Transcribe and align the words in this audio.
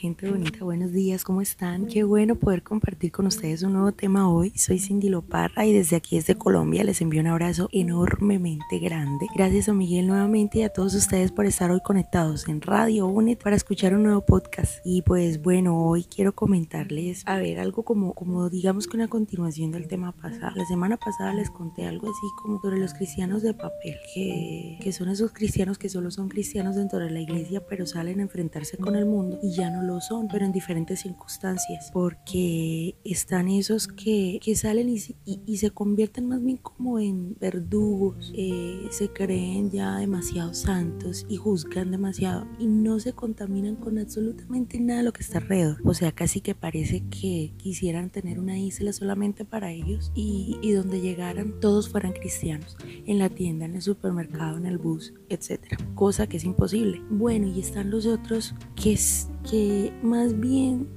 gente 0.00 0.30
bonita, 0.30 0.64
buenos 0.64 0.92
días, 0.92 1.24
¿cómo 1.24 1.42
están? 1.42 1.84
Qué 1.84 2.04
bueno 2.04 2.34
poder 2.34 2.62
compartir 2.62 3.12
con 3.12 3.26
ustedes 3.26 3.62
un 3.62 3.74
nuevo 3.74 3.92
tema 3.92 4.32
hoy. 4.32 4.50
Soy 4.56 4.78
Cindy 4.78 5.10
Loparra 5.10 5.66
y 5.66 5.74
desde 5.74 5.94
aquí, 5.94 6.16
desde 6.16 6.36
Colombia, 6.36 6.84
les 6.84 7.02
envío 7.02 7.20
un 7.20 7.26
abrazo 7.26 7.68
enormemente 7.70 8.78
grande. 8.78 9.26
Gracias 9.36 9.68
a 9.68 9.74
Miguel 9.74 10.06
nuevamente 10.06 10.60
y 10.60 10.62
a 10.62 10.70
todos 10.70 10.94
ustedes 10.94 11.32
por 11.32 11.44
estar 11.44 11.70
hoy 11.70 11.80
conectados 11.82 12.48
en 12.48 12.62
Radio 12.62 13.08
UNED 13.08 13.36
para 13.36 13.56
escuchar 13.56 13.92
un 13.92 14.04
nuevo 14.04 14.24
podcast. 14.24 14.78
Y 14.86 15.02
pues 15.02 15.42
bueno, 15.42 15.76
hoy 15.84 16.04
quiero 16.04 16.34
comentarles, 16.34 17.22
a 17.26 17.36
ver, 17.36 17.60
algo 17.60 17.82
como, 17.82 18.14
como 18.14 18.48
digamos 18.48 18.86
que 18.86 18.96
una 18.96 19.08
continuación 19.08 19.70
del 19.70 19.86
tema 19.86 20.12
pasado. 20.12 20.56
La 20.56 20.64
semana 20.64 20.96
pasada 20.96 21.34
les 21.34 21.50
conté 21.50 21.84
algo 21.84 22.08
así 22.08 22.26
como 22.42 22.58
sobre 22.62 22.78
los 22.78 22.94
cristianos 22.94 23.42
de 23.42 23.52
papel, 23.52 23.96
que, 24.14 24.78
que 24.82 24.92
son 24.92 25.10
esos 25.10 25.32
cristianos 25.32 25.76
que 25.76 25.90
solo 25.90 26.10
son 26.10 26.30
cristianos 26.30 26.76
dentro 26.76 27.00
de 27.00 27.10
la 27.10 27.20
iglesia, 27.20 27.62
pero 27.68 27.84
salen 27.84 28.20
a 28.20 28.22
enfrentarse 28.22 28.78
con 28.78 28.96
el 28.96 29.04
mundo 29.04 29.38
y 29.42 29.54
ya 29.54 29.68
no 29.68 29.82
lo 29.82 29.89
son, 29.98 30.28
pero 30.28 30.44
en 30.44 30.52
diferentes 30.52 31.00
circunstancias, 31.00 31.90
porque 31.92 32.94
están 33.02 33.48
esos 33.48 33.88
que, 33.88 34.38
que 34.42 34.54
salen 34.54 34.90
y, 34.90 35.02
y, 35.24 35.56
se 35.56 35.70
convierten 35.70 36.28
más 36.28 36.42
bien 36.42 36.58
como 36.58 36.98
en 36.98 37.36
verdugos, 37.40 38.32
eh, 38.36 38.86
se 38.90 39.08
creen 39.08 39.70
ya 39.70 39.96
demasiado 39.96 40.54
santos 40.54 41.26
y 41.28 41.36
juzgan 41.36 41.90
demasiado 41.90 42.46
y 42.58 42.66
no 42.66 43.00
se 43.00 43.12
contaminan 43.12 43.76
con 43.76 43.98
absolutamente 43.98 44.78
nada 44.78 44.98
de 44.98 45.04
lo 45.06 45.12
que 45.12 45.22
está 45.22 45.38
alrededor. 45.38 45.78
O 45.84 45.94
sea, 45.94 46.12
casi 46.12 46.40
que 46.40 46.54
parece 46.54 47.02
que 47.08 47.52
quisieran 47.56 48.10
tener 48.10 48.38
una 48.38 48.58
isla 48.58 48.92
solamente 48.92 49.44
para 49.44 49.72
ellos 49.72 50.12
y, 50.14 50.58
y 50.62 50.72
donde 50.72 51.00
llegaran 51.00 51.58
todos 51.60 51.88
fueran 51.88 52.12
cristianos, 52.12 52.76
en 53.06 53.18
la 53.18 53.28
tienda, 53.28 53.64
en 53.64 53.74
el 53.74 53.82
supermercado, 53.82 54.58
en 54.58 54.66
el 54.66 54.78
bus, 54.78 55.14
etcétera, 55.28 55.78
cosa 55.94 56.26
que 56.26 56.36
es 56.36 56.44
imposible. 56.44 57.02
Bueno, 57.10 57.46
y 57.46 57.60
están 57.60 57.90
los 57.90 58.06
otros 58.06 58.54
que 58.76 58.92
es 58.92 59.28
que 59.48 59.79
más 60.02 60.38
bien 60.38 60.88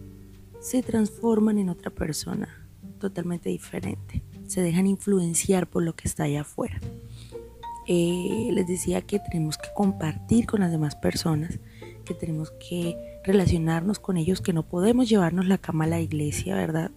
se 0.59 0.81
transforman 0.81 1.57
en 1.57 1.69
otra 1.69 1.91
persona 1.91 2.47
totalmente 2.99 3.49
diferente. 3.49 4.23
Se 4.47 4.61
dejan 4.61 4.87
influenciar 4.87 5.67
por 5.67 5.83
lo 5.83 5.95
que 5.95 6.07
está 6.07 6.23
allá 6.23 6.41
afuera. 6.41 6.79
Eh, 7.85 8.49
les 8.53 8.65
decía 8.65 9.01
que 9.01 9.19
tenemos 9.19 9.57
que 9.57 9.67
compartir 9.75 10.45
con 10.45 10.61
las 10.61 10.71
demás 10.71 10.95
personas, 10.95 11.59
que 12.05 12.13
tenemos 12.13 12.51
que 12.51 12.95
relacionarnos 13.25 13.99
con 13.99 14.15
ellos, 14.15 14.41
que 14.41 14.53
no 14.53 14.63
podemos 14.63 15.09
llevarnos 15.09 15.47
la 15.47 15.57
cama 15.57 15.83
a 15.83 15.87
la 15.87 15.99
iglesia, 15.99 16.55
¿verdad? 16.55 16.91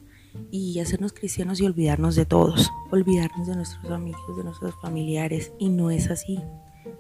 Y 0.51 0.79
hacernos 0.79 1.13
cristianos 1.13 1.61
y 1.61 1.67
olvidarnos 1.67 2.15
de 2.15 2.25
todos, 2.25 2.71
olvidarnos 2.91 3.49
de 3.49 3.57
nuestros 3.57 3.91
amigos, 3.91 4.37
de 4.37 4.45
nuestros 4.45 4.75
familiares. 4.81 5.53
Y 5.59 5.71
no 5.71 5.91
es 5.91 6.11
así 6.11 6.39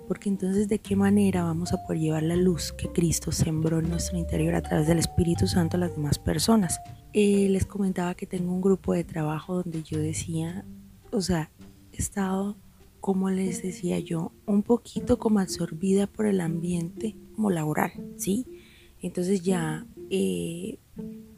porque 0.07 0.29
entonces 0.29 0.69
de 0.69 0.79
qué 0.79 0.97
manera 0.97 1.43
vamos 1.43 1.73
a 1.73 1.83
poder 1.83 2.01
llevar 2.01 2.23
la 2.23 2.37
luz 2.37 2.73
que 2.73 2.89
Cristo 2.89 3.33
sembró 3.33 3.79
en 3.79 3.89
nuestro 3.89 4.19
interior 4.19 4.55
a 4.55 4.63
través 4.63 4.87
del 4.87 4.99
Espíritu 4.99 5.47
Santo 5.47 5.77
a 5.77 5.81
las 5.81 5.95
demás 5.95 6.19
personas. 6.19 6.81
Eh, 7.13 7.49
les 7.51 7.67
comentaba 7.67 8.15
que 8.15 8.27
tengo 8.27 8.53
un 8.53 8.61
grupo 8.61 8.93
de 8.93 9.05
trabajo 9.05 9.63
donde 9.63 9.83
yo 9.83 9.99
decía, 9.99 10.65
o 11.11 11.21
sea, 11.21 11.51
he 11.93 11.97
estado, 11.97 12.57
como 13.01 13.31
les 13.31 13.63
decía 13.63 13.99
yo, 13.99 14.33
un 14.47 14.63
poquito 14.63 15.19
como 15.19 15.41
absorbida 15.41 16.07
por 16.07 16.27
el 16.27 16.41
ambiente 16.41 17.17
como 17.35 17.51
laboral, 17.51 17.93
¿sí? 18.17 18.47
Entonces 19.01 19.43
ya 19.43 19.87
eh, 20.11 20.79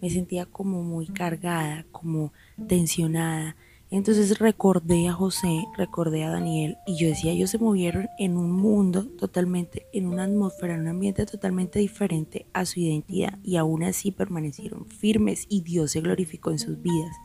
me 0.01 0.11
sentía 0.11 0.47
como 0.47 0.83
muy 0.83 1.07
cargada, 1.07 1.87
como 1.91 2.33
tensionada 2.67 3.57
entonces 3.91 4.39
recordé 4.39 5.09
a 5.09 5.15
José, 5.15 5.65
recordé 5.77 6.23
a 6.25 6.31
Daniel 6.31 6.77
y 6.87 6.97
yo 6.97 7.09
decía, 7.09 7.33
ellos 7.33 7.51
se 7.51 7.59
movieron 7.59 8.09
en 8.19 8.37
un 8.37 8.53
mundo 8.53 9.07
totalmente, 9.07 9.87
en 9.95 10.07
una 10.07 10.25
atmósfera, 10.25 10.75
en 10.75 10.81
un 10.83 10.89
ambiente 10.89 11.25
totalmente 11.25 11.79
diferente 11.79 12.47
a 12.53 12.67
su 12.67 12.81
identidad 12.81 13.39
y 13.43 13.57
aún 13.57 13.83
así 13.85 14.11
permanecieron 14.11 14.87
firmes 14.87 15.47
y 15.49 15.63
Dios 15.63 15.93
se 15.93 16.03
glorificó 16.03 16.51
en 16.51 16.59
sus 16.59 16.83
vidas. 16.83 17.17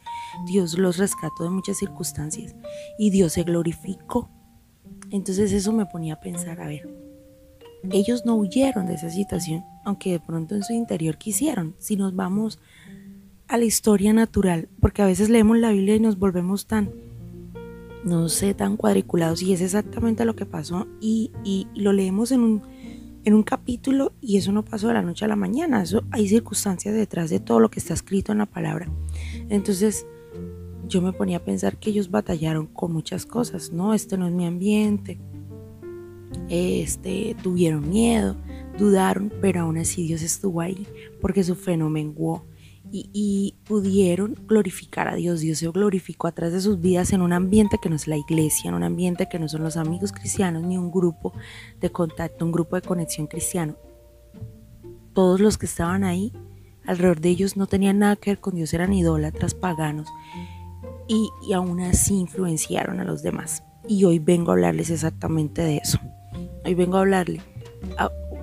Dios 0.47 0.78
los 0.78 0.97
rescató 0.97 1.44
de 1.44 1.50
muchas 1.50 1.78
circunstancias 1.78 2.56
y 2.97 3.09
Dios 3.09 3.34
se 3.34 3.44
glorificó. 3.44 4.30
Entonces 5.12 5.51
eso 5.51 5.74
me 5.74 5.85
ponía 5.85 6.13
a 6.13 6.22
pensar, 6.22 6.62
a 6.62 6.68
ver, 6.68 6.88
ellos 7.91 8.25
no 8.25 8.35
huyeron 8.35 8.85
de 8.85 8.94
esa 8.94 9.09
situación, 9.09 9.66
aunque 9.84 10.12
de 10.12 10.19
pronto 10.22 10.56
en 10.56 10.63
su 10.63 10.72
interior 10.72 11.18
quisieron. 11.18 11.75
Si 11.80 11.97
nos 11.97 12.16
vamos 12.16 12.59
a 13.48 13.58
la 13.58 13.66
historia 13.66 14.14
natural, 14.14 14.70
porque 14.80 15.02
a 15.02 15.06
veces 15.06 15.30
leemos 15.30 15.58
la 15.58 15.72
Biblia 15.72 15.96
y 15.96 16.00
nos 16.00 16.18
volvemos 16.18 16.66
tan, 16.66 16.92
no 18.04 18.30
sé, 18.30 18.54
tan 18.54 18.78
cuadriculados 18.78 19.42
y 19.42 19.54
es 19.54 19.62
exactamente 19.62 20.26
lo 20.26 20.36
que 20.36 20.46
pasó 20.46 20.88
y, 21.00 21.31
y, 21.44 21.68
lo 21.76 21.94
leemos 21.94 22.31
en 22.31 22.42
un, 22.42 22.62
en 23.24 23.34
un 23.34 23.44
capítulo 23.44 24.14
y 24.22 24.38
eso 24.38 24.52
no 24.52 24.64
pasó 24.66 24.88
de 24.88 24.96
la 24.96 25.02
noche 25.02 25.26
a 25.26 25.28
la 25.28 25.36
mañana, 25.36 25.84
eso 25.84 26.04
hay 26.12 26.28
circunstancias 26.28 26.96
detrás 26.96 27.30
de 27.30 27.40
todo 27.40 27.59
lo 27.59 27.70
que 27.70 27.80
está 27.80 27.94
escrito 27.94 28.31
en 28.31 28.40
la 28.40 28.46
palabra. 28.46 28.90
Entonces 29.50 30.06
yo 30.88 31.02
me 31.02 31.14
ponía 31.14 31.38
a 31.38 31.44
pensar 31.44 31.78
que 31.78 31.90
ellos 31.90 32.12
batallaron 32.12 32.68
con 32.68 32.92
muchas 32.92 33.25
cosas, 33.25 33.72
no, 33.72 33.94
este 33.94 34.18
no 34.18 34.28
es 34.28 34.34
mi 34.34 34.46
ambiente, 34.46 35.20
este, 36.50 37.36
tuvieron 37.42 37.90
miedo, 37.90 38.36
dudaron, 38.78 39.31
pero 39.42 39.62
aún 39.62 39.78
así 39.78 40.08
Dios 40.08 40.22
estuvo 40.22 40.62
ahí 40.62 40.88
porque 41.22 41.44
su 41.44 41.56
fe 41.56 41.78
no 41.78 41.90
menguó 41.90 42.46
y, 42.96 43.56
pudieron 43.66 44.36
glorificar 44.48 45.08
a 45.08 45.16
Dios. 45.16 45.40
Dios 45.40 45.58
se 45.58 45.68
glorificó 45.70 46.28
a 46.28 46.31
través 46.31 46.54
de 46.54 46.62
sus 46.62 46.80
vidas 46.80 47.12
en 47.12 47.22
un 47.22 47.34
ambiente 47.34 47.80
que 47.81 47.90
no 47.90 47.96
es 47.96 48.08
la 48.08 48.18
iglesia, 48.18 48.70
en 48.70 48.76
un 48.76 48.84
ambiente 48.84 49.28
que 49.28 49.40
no 49.40 49.50
son 49.50 49.64
los 49.64 49.78
amigos 49.78 50.12
cristianos 50.12 50.62
ni 50.64 50.78
un 50.78 50.92
grupo 50.92 51.34
de 51.81 51.92
contacto, 51.92 52.46
un 52.46 52.52
grupo 52.52 52.76
de 52.76 52.84
conexión 52.84 53.26
cristiano. 53.26 53.76
Todos 55.14 55.40
los 55.40 55.58
que 55.58 55.66
estaban 55.66 56.04
ahí, 56.04 56.31
alrededor 56.86 57.20
de 57.20 57.30
ellos 57.30 57.58
no 57.58 57.66
tenían 57.66 58.00
nada 58.00 58.16
que 58.16 58.31
ver 58.31 58.40
con 58.40 58.56
Dios, 58.56 58.74
eran 58.74 58.94
idólatras, 58.94 59.56
paganos 59.56 60.08
y, 61.08 61.30
aún 61.54 61.80
así 61.81 62.16
influenciaron 62.16 63.00
a 63.00 63.04
los 63.04 63.24
demás. 63.24 63.64
Y 63.88 64.04
hoy 64.06 64.20
vengo 64.20 64.52
a 64.52 64.54
hablarles 64.54 64.92
exactamente 64.92 65.64
de 65.64 65.78
eso. 65.78 66.00
Hoy 66.64 66.75
vengo 66.75 66.98
a 66.98 67.02
hablarle, 67.02 67.42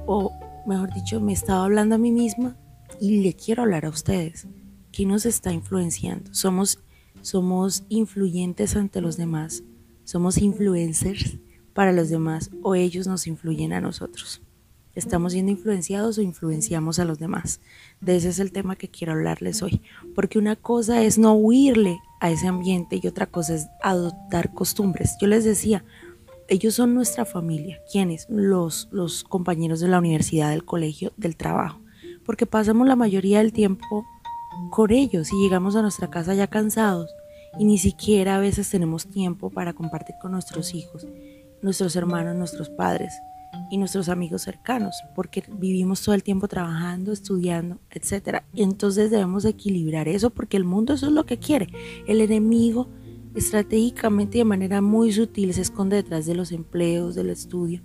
o 0.07 0.33
mejor 0.67 0.93
dicho, 0.93 1.21
me 1.21 1.33
estaba 1.33 1.65
hablando 1.65 1.95
a 1.95 1.99
mí 1.99 2.11
misma 2.11 2.57
y 3.01 3.23
le 3.23 3.33
quiero 3.35 3.63
hablar 3.63 3.87
a 3.87 3.89
ustedes. 3.89 4.47
¿Qué 4.93 5.07
nos 5.07 5.25
está 5.25 5.53
influenciando? 5.53 6.33
Somos, 6.35 6.79
somos 7.23 7.85
influyentes 7.89 8.77
ante 8.77 9.01
los 9.01 9.17
demás. 9.17 9.65
Somos 10.05 10.39
influencers 10.39 11.39
para 11.73 11.93
los 11.93 12.11
demás 12.11 12.51
o 12.63 12.75
ellos 12.75 13.07
nos 13.07 13.27
influyen 13.27 13.73
a 13.73 13.81
nosotros. 13.81 14.43
¿Estamos 14.95 15.33
siendo 15.33 15.53
influenciados 15.53 16.19
o 16.19 16.23
influenciamos 16.23 16.99
a 16.99 17.05
los 17.05 17.19
demás? 17.19 17.61
De 18.01 18.17
ese 18.17 18.29
es 18.29 18.39
el 18.39 18.53
tema 18.53 18.77
que 18.77 18.89
quiero 18.89 19.13
hablarles 19.13 19.63
hoy. 19.63 19.81
Porque 20.15 20.39
una 20.39 20.57
cosa 20.57 21.03
es 21.03 21.17
no 21.17 21.33
huirle 21.33 22.01
a 22.21 22.31
ese 22.31 22.49
ambiente 22.49 23.01
y 23.01 23.07
otra 23.07 23.27
cosa 23.27 23.55
es 23.55 23.69
adoptar 23.83 24.53
costumbres. 24.53 25.17
Yo 25.21 25.29
les 25.29 25.45
decía, 25.45 25.85
ellos 26.49 26.75
son 26.75 26.93
nuestra 26.93 27.25
familia. 27.25 27.81
¿Quiénes? 27.91 28.27
Los, 28.29 28.89
los 28.91 29.23
compañeros 29.23 29.79
de 29.79 29.89
la 29.89 30.01
universidad, 30.01 30.51
del 30.51 30.65
colegio, 30.65 31.13
del 31.17 31.37
trabajo 31.37 31.81
porque 32.25 32.47
pasamos 32.47 32.87
la 32.87 32.97
mayoría 32.97 33.39
del 33.39 33.53
tiempo 33.53 34.07
con 34.71 34.91
ellos 34.91 35.33
y 35.33 35.43
llegamos 35.43 35.77
a 35.77 35.83
nuestra 35.83 36.11
casa 36.11 36.35
ya 36.35 36.47
cansados 36.47 37.11
y 37.59 37.65
ni 37.65 37.79
siquiera 37.79 38.37
a 38.37 38.41
veces 38.41 38.71
tenemos 38.71 39.07
tiempo 39.07 39.51
para 39.51 39.73
compartir 39.73 40.15
con 40.21 40.33
nuestros 40.33 40.75
hijos, 40.75 41.07
nuestros 41.63 41.97
hermanos, 41.97 42.37
nuestros 42.37 42.69
padres 42.71 43.13
y 43.71 43.79
nuestros 43.79 44.09
amigos 44.09 44.43
cercanos, 44.43 44.95
porque 45.15 45.43
vivimos 45.49 46.03
todo 46.03 46.15
el 46.15 46.23
tiempo 46.23 46.47
trabajando, 46.49 47.13
estudiando, 47.13 47.79
etc. 47.91 48.43
Y 48.55 48.63
entonces 48.63 49.11
debemos 49.11 49.45
equilibrar 49.45 50.09
eso 50.09 50.31
porque 50.31 50.57
el 50.57 50.65
mundo 50.65 50.95
eso 50.95 51.07
es 51.07 51.13
lo 51.13 51.27
que 51.27 51.39
quiere. 51.39 51.69
El 52.07 52.21
enemigo 52.21 52.89
estratégicamente 53.35 54.39
de 54.39 54.45
manera 54.45 54.81
muy 54.81 55.13
sutil 55.13 55.53
se 55.55 55.63
esconde 55.63 55.97
detrás 55.97 56.27
de 56.27 56.35
los 56.35 56.53
empleos, 56.53 57.15
del 57.15 57.31
estudio 57.31 57.83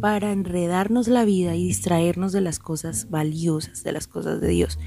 para 0.00 0.32
enredarnos 0.32 1.08
la 1.08 1.24
vida 1.24 1.56
y 1.56 1.64
distraernos 1.64 2.32
de 2.32 2.40
las 2.40 2.58
cosas 2.58 3.10
valiosas, 3.10 3.82
de 3.82 3.92
las 3.92 4.06
cosas 4.06 4.40
de 4.40 4.48
Dios. 4.48 4.78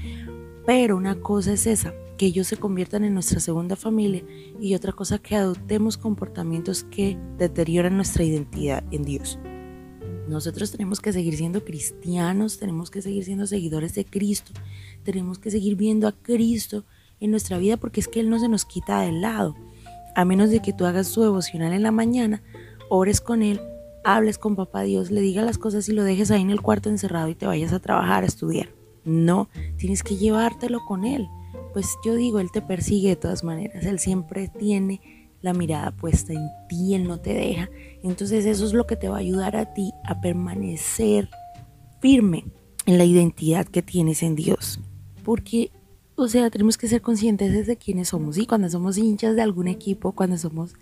Pero 0.64 0.96
una 0.96 1.20
cosa 1.20 1.52
es 1.52 1.66
esa, 1.66 1.92
que 2.16 2.26
ellos 2.26 2.46
se 2.46 2.56
conviertan 2.56 3.04
en 3.04 3.14
nuestra 3.14 3.40
segunda 3.40 3.76
familia 3.76 4.24
y 4.60 4.74
otra 4.74 4.92
cosa 4.92 5.18
que 5.18 5.36
adoptemos 5.36 5.96
comportamientos 5.98 6.84
que 6.84 7.18
deterioran 7.36 7.96
nuestra 7.96 8.22
identidad 8.22 8.84
en 8.90 9.02
Dios. 9.02 9.38
Nosotros 10.28 10.70
tenemos 10.70 11.00
que 11.00 11.12
seguir 11.12 11.36
siendo 11.36 11.64
cristianos, 11.64 12.58
tenemos 12.58 12.90
que 12.90 13.02
seguir 13.02 13.24
siendo 13.24 13.46
seguidores 13.46 13.94
de 13.94 14.04
Cristo, 14.04 14.52
tenemos 15.02 15.38
que 15.38 15.50
seguir 15.50 15.76
viendo 15.76 16.06
a 16.06 16.12
Cristo 16.12 16.84
en 17.20 17.32
nuestra 17.32 17.58
vida 17.58 17.76
porque 17.76 18.00
es 18.00 18.08
que 18.08 18.20
Él 18.20 18.30
no 18.30 18.38
se 18.38 18.48
nos 18.48 18.64
quita 18.64 19.00
del 19.00 19.20
lado. 19.20 19.56
A 20.14 20.24
menos 20.24 20.50
de 20.50 20.60
que 20.62 20.72
tú 20.72 20.86
hagas 20.86 21.12
tu 21.12 21.22
devocional 21.22 21.72
en 21.72 21.82
la 21.82 21.90
mañana, 21.90 22.42
ores 22.88 23.20
con 23.20 23.42
Él 23.42 23.60
hables 24.04 24.38
con 24.38 24.56
papá 24.56 24.82
Dios, 24.82 25.10
le 25.10 25.20
digas 25.20 25.44
las 25.44 25.58
cosas 25.58 25.88
y 25.88 25.92
lo 25.92 26.04
dejes 26.04 26.30
ahí 26.30 26.42
en 26.42 26.50
el 26.50 26.60
cuarto 26.60 26.88
encerrado 26.88 27.28
y 27.28 27.34
te 27.34 27.46
vayas 27.46 27.72
a 27.72 27.80
trabajar, 27.80 28.24
a 28.24 28.26
estudiar. 28.26 28.68
No, 29.04 29.48
tienes 29.76 30.02
que 30.02 30.16
llevártelo 30.16 30.84
con 30.86 31.04
Él. 31.04 31.28
Pues 31.72 31.96
yo 32.04 32.14
digo, 32.14 32.38
Él 32.38 32.50
te 32.52 32.62
persigue 32.62 33.10
de 33.10 33.16
todas 33.16 33.44
maneras, 33.44 33.84
Él 33.84 33.98
siempre 33.98 34.48
tiene 34.48 35.00
la 35.40 35.52
mirada 35.52 35.90
puesta 35.90 36.32
en 36.32 36.48
ti, 36.68 36.94
Él 36.94 37.08
no 37.08 37.18
te 37.18 37.34
deja. 37.34 37.68
Entonces 38.02 38.46
eso 38.46 38.64
es 38.64 38.72
lo 38.72 38.86
que 38.86 38.96
te 38.96 39.08
va 39.08 39.16
a 39.16 39.20
ayudar 39.20 39.56
a 39.56 39.74
ti 39.74 39.92
a 40.04 40.20
permanecer 40.20 41.28
firme 42.00 42.44
en 42.86 42.98
la 42.98 43.04
identidad 43.04 43.66
que 43.66 43.82
tienes 43.82 44.22
en 44.22 44.36
Dios. 44.36 44.80
Porque, 45.24 45.70
o 46.16 46.28
sea, 46.28 46.50
tenemos 46.50 46.78
que 46.78 46.88
ser 46.88 47.00
conscientes 47.00 47.66
de 47.66 47.76
quiénes 47.76 48.08
somos. 48.08 48.38
Y 48.38 48.46
cuando 48.46 48.68
somos 48.68 48.98
hinchas 48.98 49.36
de 49.36 49.42
algún 49.42 49.68
equipo, 49.68 50.12
cuando 50.12 50.36
somos 50.36 50.74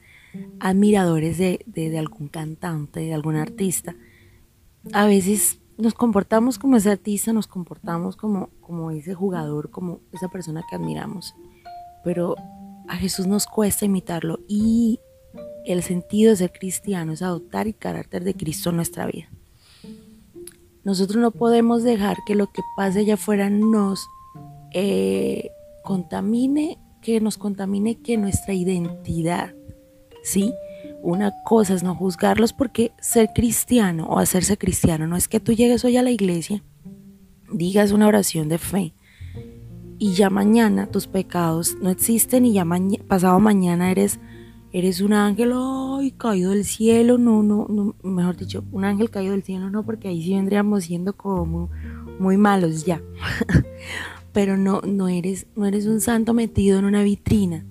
admiradores 0.58 1.38
de, 1.38 1.64
de, 1.66 1.98
algún 1.98 2.28
cantante, 2.28 3.00
de 3.00 3.14
algún 3.14 3.36
artista, 3.36 3.96
a 4.92 5.06
veces 5.06 5.60
nos 5.76 5.94
comportamos 5.94 6.58
como 6.58 6.76
ese 6.76 6.90
artista, 6.90 7.32
nos 7.32 7.46
comportamos 7.46 8.16
como, 8.16 8.50
como 8.60 8.90
ese 8.90 9.14
jugador, 9.14 9.70
como 9.70 10.00
esa 10.12 10.28
persona 10.28 10.62
que 10.68 10.76
admiramos. 10.76 11.34
Pero 12.04 12.36
a 12.88 12.96
Jesús 12.96 13.26
nos 13.26 13.46
cuesta 13.46 13.84
imitarlo 13.84 14.40
y 14.48 15.00
el 15.64 15.82
sentido 15.82 16.30
de 16.30 16.36
ser 16.36 16.52
cristiano 16.52 17.12
es 17.12 17.22
adoptar 17.22 17.66
el 17.66 17.76
carácter 17.76 18.24
de 18.24 18.34
Cristo 18.34 18.70
en 18.70 18.76
nuestra 18.76 19.06
vida. 19.06 19.28
Nosotros 20.82 21.20
no 21.20 21.30
podemos 21.30 21.82
dejar 21.82 22.16
que 22.26 22.34
lo 22.34 22.46
que 22.50 22.62
pase 22.76 23.00
allá 23.00 23.14
afuera 23.14 23.50
nos 23.50 24.06
eh, 24.72 25.50
contamine, 25.84 26.78
que 27.02 27.20
nos 27.20 27.36
contamine 27.36 28.00
que 28.00 28.16
nuestra 28.16 28.54
identidad, 28.54 29.54
¿sí? 30.22 30.52
Una 31.02 31.32
cosa 31.44 31.75
es 31.75 31.82
no 31.82 31.94
juzgarlos 31.94 32.52
porque 32.52 32.93
ser 33.00 33.31
cristiano 33.34 34.06
o 34.06 34.19
hacerse 34.19 34.58
cristiano 34.58 35.06
no 35.06 35.17
es 35.17 35.28
que 35.28 35.40
tú 35.40 35.52
llegues 35.52 35.84
hoy 35.84 35.96
a 35.96 36.02
la 36.02 36.11
iglesia, 36.11 36.62
digas 37.52 37.93
una 37.93 38.06
oración 38.06 38.49
de 38.49 38.58
fe 38.58 38.94
y 39.99 40.12
ya 40.14 40.31
mañana 40.31 40.87
tus 40.87 41.06
pecados 41.06 41.76
no 41.81 41.90
existen 41.90 42.46
y 42.46 42.52
ya 42.52 42.67
pasado 43.06 43.40
mañana 43.40 43.90
eres 43.90 44.20
eres 44.72 45.00
un 45.00 45.12
ángel, 45.12 45.52
ay, 45.55 46.12
caído 46.12 46.50
del 46.52 46.64
cielo, 46.64 47.19
no, 47.19 47.43
no, 47.43 47.66
no, 47.69 47.96
mejor 48.02 48.37
dicho, 48.37 48.64
un 48.70 48.84
ángel 48.84 49.11
caído 49.11 49.32
del 49.32 49.43
cielo, 49.43 49.70
no, 49.70 49.84
porque 49.84 50.08
ahí 50.08 50.23
sí 50.23 50.34
vendríamos 50.34 50.84
siendo 50.84 51.12
como 51.16 51.70
muy, 52.19 52.37
malos 52.37 52.84
ya. 52.84 53.02
Pero 54.32 54.56
no, 54.56 54.81
no 54.82 55.08
eres, 55.08 55.46
no 55.56 55.66
eres 55.66 55.87
un 55.87 56.00
santo 56.00 56.34
metido 56.34 56.78
en 56.78 56.84
una 56.84 57.02
vitrina. 57.02 57.64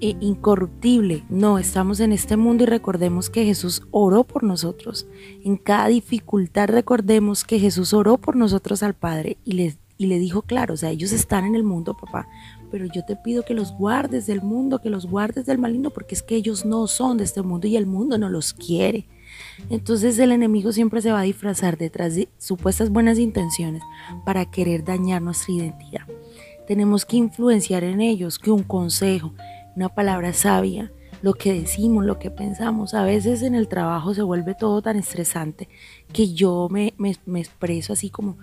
E 0.00 0.16
incorruptible, 0.20 1.24
no, 1.28 1.58
estamos 1.58 2.00
en 2.00 2.12
este 2.12 2.36
mundo 2.36 2.64
y 2.64 2.66
recordemos 2.66 3.30
que 3.30 3.44
Jesús 3.44 3.82
oró 3.90 4.24
por 4.24 4.42
nosotros. 4.42 5.06
En 5.44 5.56
cada 5.56 5.88
dificultad 5.88 6.68
recordemos 6.68 7.44
que 7.44 7.58
Jesús 7.58 7.94
oró 7.94 8.18
por 8.18 8.36
nosotros 8.36 8.82
al 8.82 8.94
Padre 8.94 9.38
y 9.44 9.52
les 9.52 9.78
y 9.96 10.06
le 10.06 10.18
dijo 10.18 10.42
claro, 10.42 10.74
o 10.74 10.76
sea, 10.76 10.90
ellos 10.90 11.12
están 11.12 11.44
en 11.44 11.54
el 11.54 11.62
mundo, 11.62 11.96
papá, 11.96 12.26
pero 12.70 12.86
yo 12.86 13.04
te 13.04 13.16
pido 13.16 13.44
que 13.44 13.54
los 13.54 13.72
guardes 13.72 14.26
del 14.26 14.42
mundo, 14.42 14.80
que 14.80 14.90
los 14.90 15.06
guardes 15.06 15.46
del 15.46 15.58
maligno, 15.58 15.90
porque 15.90 16.14
es 16.14 16.22
que 16.22 16.34
ellos 16.34 16.64
no 16.64 16.86
son 16.88 17.16
de 17.16 17.24
este 17.24 17.42
mundo 17.42 17.68
y 17.68 17.76
el 17.76 17.86
mundo 17.86 18.18
no 18.18 18.28
los 18.28 18.52
quiere. 18.54 19.06
Entonces 19.70 20.18
el 20.18 20.32
enemigo 20.32 20.72
siempre 20.72 21.00
se 21.00 21.12
va 21.12 21.20
a 21.20 21.24
disfrazar 21.24 21.78
detrás 21.78 22.16
de 22.16 22.28
supuestas 22.38 22.90
buenas 22.90 23.18
intenciones 23.18 23.82
para 24.24 24.50
querer 24.50 24.84
dañar 24.84 25.22
nuestra 25.22 25.54
identidad. 25.54 26.06
Tenemos 26.66 27.04
que 27.04 27.16
influenciar 27.16 27.84
en 27.84 28.00
ellos 28.00 28.38
que 28.38 28.50
un 28.50 28.62
consejo, 28.62 29.34
una 29.76 29.88
palabra 29.88 30.32
sabia, 30.32 30.92
lo 31.22 31.34
que 31.34 31.52
decimos, 31.54 32.04
lo 32.04 32.18
que 32.18 32.30
pensamos. 32.30 32.94
A 32.94 33.04
veces 33.04 33.42
en 33.42 33.54
el 33.54 33.68
trabajo 33.68 34.14
se 34.14 34.22
vuelve 34.22 34.54
todo 34.54 34.82
tan 34.82 34.96
estresante 34.96 35.68
que 36.12 36.34
yo 36.34 36.68
me, 36.70 36.94
me 36.98 37.40
expreso 37.40 37.92
así 37.92 38.10
como, 38.10 38.36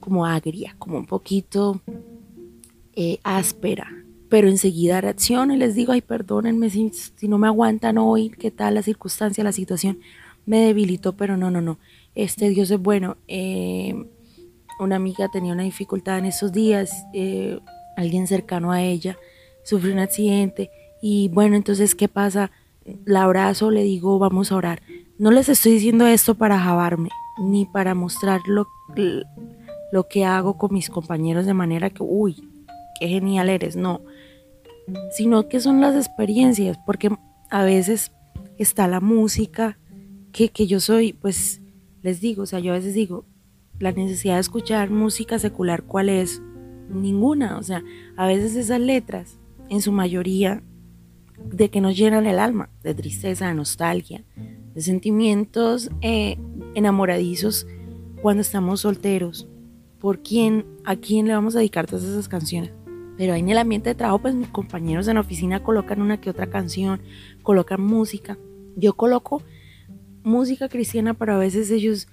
como 0.00 0.26
agria, 0.26 0.74
como 0.78 0.98
un 0.98 1.06
poquito 1.06 1.80
eh, 2.94 3.18
áspera, 3.22 3.88
pero 4.28 4.48
enseguida 4.48 5.00
reacciono 5.00 5.54
y 5.54 5.58
les 5.58 5.74
digo, 5.74 5.92
ay, 5.92 6.00
perdónenme 6.00 6.70
si, 6.70 6.90
no 7.28 7.38
me 7.38 7.46
aguantan 7.46 7.98
hoy, 7.98 8.30
qué 8.30 8.50
tal 8.50 8.74
la 8.74 8.82
circunstancia, 8.82 9.44
la 9.44 9.52
situación, 9.52 10.00
me 10.46 10.60
debilitó, 10.60 11.14
pero 11.14 11.36
no, 11.36 11.50
no, 11.50 11.60
no, 11.60 11.78
este 12.14 12.48
Dios 12.48 12.70
es 12.70 12.80
bueno. 12.80 13.16
Eh, 13.28 13.94
una 14.80 14.96
amiga 14.96 15.28
tenía 15.30 15.52
una 15.52 15.62
dificultad 15.62 16.18
en 16.18 16.24
esos 16.24 16.52
días, 16.52 17.04
eh, 17.12 17.60
alguien 17.96 18.26
cercano 18.26 18.72
a 18.72 18.82
ella 18.82 19.16
sufrió 19.64 19.92
un 19.92 20.00
accidente 20.00 20.70
y 21.00 21.28
bueno, 21.28 21.56
entonces, 21.56 21.94
¿qué 21.94 22.08
pasa? 22.08 22.50
La 23.04 23.24
abrazo, 23.24 23.70
le 23.70 23.82
digo, 23.82 24.18
vamos 24.18 24.52
a 24.52 24.56
orar. 24.56 24.82
No 25.18 25.30
les 25.30 25.48
estoy 25.48 25.72
diciendo 25.72 26.06
esto 26.06 26.34
para 26.34 26.58
jabarme, 26.58 27.10
ni 27.38 27.66
para 27.66 27.94
mostrar 27.94 28.40
lo, 28.46 28.66
lo 29.92 30.08
que 30.08 30.24
hago 30.24 30.58
con 30.58 30.72
mis 30.72 30.90
compañeros 30.90 31.46
de 31.46 31.54
manera 31.54 31.90
que, 31.90 32.02
uy, 32.02 32.48
qué 32.98 33.08
genial 33.08 33.48
eres, 33.48 33.76
no, 33.76 34.00
sino 35.12 35.48
que 35.48 35.60
son 35.60 35.80
las 35.80 35.94
experiencias, 35.94 36.78
porque 36.86 37.10
a 37.50 37.64
veces 37.64 38.12
está 38.58 38.88
la 38.88 39.00
música, 39.00 39.78
que, 40.32 40.48
que 40.48 40.66
yo 40.66 40.80
soy, 40.80 41.12
pues 41.12 41.60
les 42.02 42.20
digo, 42.20 42.44
o 42.44 42.46
sea, 42.46 42.58
yo 42.58 42.72
a 42.72 42.76
veces 42.76 42.94
digo, 42.94 43.24
la 43.78 43.92
necesidad 43.92 44.34
de 44.34 44.40
escuchar 44.40 44.90
música 44.90 45.38
secular, 45.38 45.82
¿cuál 45.82 46.08
es? 46.08 46.40
Ninguna, 46.88 47.58
o 47.58 47.62
sea, 47.62 47.82
a 48.16 48.26
veces 48.26 48.56
esas 48.56 48.80
letras, 48.80 49.38
en 49.72 49.80
su 49.80 49.90
mayoría, 49.90 50.62
de 51.50 51.70
que 51.70 51.80
nos 51.80 51.96
llenan 51.96 52.26
el 52.26 52.38
alma, 52.38 52.68
de 52.82 52.94
tristeza, 52.94 53.48
de 53.48 53.54
nostalgia, 53.54 54.22
de 54.74 54.80
sentimientos 54.82 55.90
eh, 56.02 56.36
enamoradizos 56.74 57.66
cuando 58.20 58.42
estamos 58.42 58.80
solteros. 58.80 59.48
¿Por 59.98 60.22
quién, 60.22 60.66
a 60.84 60.96
quién 60.96 61.26
le 61.26 61.32
vamos 61.32 61.56
a 61.56 61.60
dedicar 61.60 61.86
todas 61.86 62.04
esas 62.04 62.28
canciones? 62.28 62.70
Pero 63.16 63.32
ahí 63.32 63.40
en 63.40 63.48
el 63.48 63.56
ambiente 63.56 63.88
de 63.88 63.94
trabajo, 63.94 64.20
pues 64.20 64.34
mis 64.34 64.48
compañeros 64.48 65.08
en 65.08 65.14
la 65.14 65.22
oficina 65.22 65.62
colocan 65.62 66.02
una 66.02 66.20
que 66.20 66.28
otra 66.28 66.50
canción, 66.50 67.00
colocan 67.42 67.80
música. 67.80 68.36
Yo 68.76 68.92
coloco 68.92 69.42
música 70.22 70.68
cristiana, 70.68 71.14
pero 71.14 71.32
a 71.34 71.38
veces 71.38 71.70
ellos, 71.70 72.08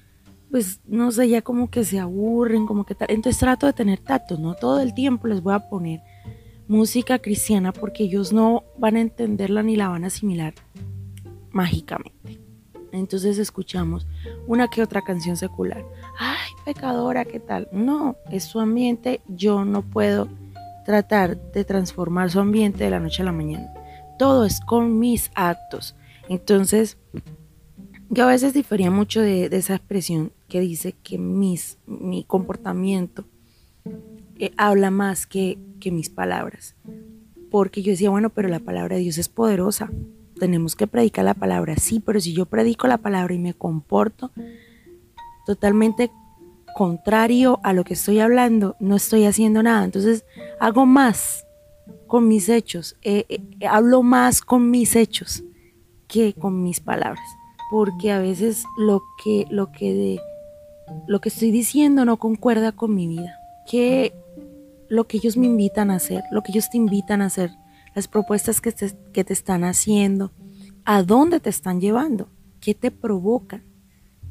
pues 0.49 0.79
no 0.85 1.11
sé, 1.11 1.27
ya 1.27 1.41
como 1.41 1.69
que 1.69 1.83
se 1.83 1.99
aburren, 1.99 2.65
como 2.65 2.85
que 2.85 2.95
tal. 2.95 3.09
Entonces 3.11 3.37
trato 3.37 3.65
de 3.65 3.73
tener 3.73 3.99
tacto, 3.99 4.37
no 4.37 4.55
todo 4.55 4.79
el 4.79 4.93
tiempo 4.93 5.27
les 5.27 5.41
voy 5.41 5.55
a 5.55 5.67
poner 5.67 5.99
música 6.69 7.17
cristiana 7.17 7.73
porque 7.73 8.03
ellos 8.03 8.31
no 8.31 8.63
van 8.77 8.95
a 8.95 9.01
entenderla 9.01 9.63
ni 9.63 9.75
la 9.75 9.89
van 9.89 10.03
a 10.03 10.07
asimilar 10.07 10.53
mágicamente. 11.51 12.39
Entonces 12.91 13.39
escuchamos 13.39 14.07
una 14.47 14.67
que 14.67 14.83
otra 14.83 15.01
canción 15.01 15.35
secular. 15.35 15.83
Ay, 16.19 16.51
pecadora, 16.65 17.25
¿qué 17.25 17.39
tal? 17.39 17.67
No, 17.71 18.17
es 18.31 18.43
su 18.43 18.59
ambiente, 18.59 19.19
yo 19.27 19.65
no 19.65 19.81
puedo 19.81 20.29
tratar 20.85 21.37
de 21.51 21.65
transformar 21.65 22.29
su 22.29 22.39
ambiente 22.39 22.83
de 22.83 22.91
la 22.91 22.99
noche 22.99 23.23
a 23.23 23.25
la 23.25 23.31
mañana. 23.31 23.73
Todo 24.19 24.45
es 24.45 24.59
con 24.61 24.99
mis 24.99 25.31
actos. 25.33 25.95
Entonces, 26.29 26.97
yo 28.09 28.25
a 28.25 28.27
veces 28.27 28.53
difería 28.53 28.91
mucho 28.91 29.21
de, 29.21 29.45
esa 29.45 29.75
expresión 29.75 30.33
que 30.47 30.59
dice 30.59 30.93
que 30.93 31.17
mis, 31.17 31.79
mi 31.87 32.23
comportamiento 32.23 33.25
eh, 34.39 34.51
habla 34.57 34.91
más 34.91 35.27
que, 35.27 35.59
que 35.79 35.91
mis 35.91 36.09
palabras. 36.09 36.75
Porque 37.51 37.81
yo 37.81 37.91
decía, 37.91 38.09
bueno, 38.09 38.29
pero 38.29 38.47
la 38.47 38.59
palabra 38.59 38.95
de 38.95 39.03
Dios 39.03 39.17
es 39.17 39.29
poderosa. 39.29 39.91
Tenemos 40.39 40.75
que 40.75 40.87
predicar 40.87 41.25
la 41.25 41.33
palabra, 41.33 41.75
sí, 41.77 41.99
pero 41.99 42.19
si 42.19 42.33
yo 42.33 42.45
predico 42.45 42.87
la 42.87 42.97
palabra 42.97 43.33
y 43.33 43.39
me 43.39 43.53
comporto 43.53 44.31
totalmente 45.45 46.11
contrario 46.75 47.59
a 47.63 47.73
lo 47.73 47.83
que 47.83 47.93
estoy 47.93 48.19
hablando, 48.19 48.75
no 48.79 48.95
estoy 48.95 49.25
haciendo 49.25 49.63
nada. 49.63 49.83
Entonces 49.83 50.25
hago 50.59 50.85
más 50.85 51.45
con 52.07 52.27
mis 52.27 52.49
hechos, 52.49 52.95
eh, 53.01 53.25
eh, 53.29 53.67
hablo 53.67 54.03
más 54.03 54.41
con 54.41 54.69
mis 54.69 54.95
hechos 54.95 55.43
que 56.07 56.33
con 56.33 56.63
mis 56.63 56.79
palabras, 56.79 57.25
porque 57.69 58.11
a 58.11 58.19
veces 58.19 58.63
lo 58.77 59.01
que 59.23 59.45
lo 59.49 59.71
que 59.71 60.19
lo 61.07 61.19
que 61.19 61.29
estoy 61.29 61.51
diciendo 61.51 62.05
no 62.05 62.17
concuerda 62.17 62.71
con 62.71 62.95
mi 62.95 63.07
vida, 63.07 63.37
que 63.69 64.13
lo 64.89 65.07
que 65.07 65.17
ellos 65.17 65.37
me 65.37 65.45
invitan 65.45 65.91
a 65.91 65.95
hacer, 65.95 66.23
lo 66.31 66.41
que 66.41 66.51
ellos 66.51 66.69
te 66.69 66.77
invitan 66.77 67.21
a 67.21 67.27
hacer, 67.27 67.51
las 67.95 68.07
propuestas 68.07 68.61
que 68.61 68.73
que 69.13 69.23
te 69.23 69.33
están 69.33 69.63
haciendo, 69.63 70.31
a 70.85 71.03
dónde 71.03 71.39
te 71.39 71.49
están 71.49 71.79
llevando, 71.81 72.29
qué 72.59 72.73
te 72.73 72.91
provocan. 72.91 73.63